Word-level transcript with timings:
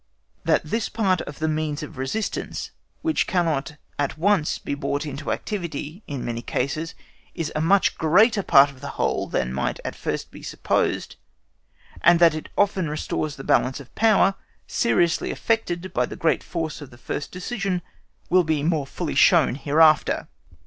That 0.45 0.63
this 0.65 0.89
part 0.89 1.21
of 1.21 1.37
the 1.37 1.47
means 1.47 1.83
of 1.83 1.95
resistance, 1.95 2.71
which 3.03 3.27
cannot 3.27 3.75
at 3.99 4.17
once 4.17 4.57
be 4.57 4.73
brought 4.73 5.05
into 5.05 5.31
activity, 5.31 6.01
in 6.07 6.25
many 6.25 6.41
cases, 6.41 6.95
is 7.35 7.51
a 7.55 7.61
much 7.61 7.99
greater 7.99 8.41
part 8.41 8.71
of 8.71 8.81
the 8.81 8.87
whole 8.97 9.27
than 9.27 9.53
might 9.53 9.79
at 9.85 9.95
first 9.95 10.31
be 10.31 10.41
supposed, 10.41 11.17
and 12.01 12.19
that 12.19 12.33
it 12.33 12.49
often 12.57 12.89
restores 12.89 13.35
the 13.35 13.43
balance 13.43 13.79
of 13.79 13.93
power, 13.93 14.33
seriously 14.65 15.29
affected 15.29 15.93
by 15.93 16.07
the 16.07 16.15
great 16.15 16.41
force 16.41 16.81
of 16.81 16.89
the 16.89 16.97
first 16.97 17.31
decision, 17.31 17.83
will 18.27 18.43
be 18.43 18.63
more 18.63 18.87
fully 18.87 19.13
shown 19.13 19.53
hereafter. 19.53 20.27